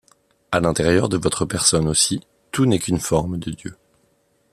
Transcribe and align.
À 0.51 0.59
l'intérieur 0.59 1.09
de 1.09 1.17
votre 1.17 1.45
personne 1.45 1.87
aussi, 1.87 2.21
tout 2.51 2.65
n'est 2.65 2.79
qu'une 2.79 2.97
forme 2.99 3.37
de 3.37 3.51
Dieu. 3.51 3.75